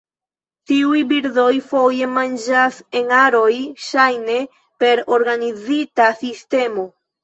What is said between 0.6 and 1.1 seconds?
Tiuj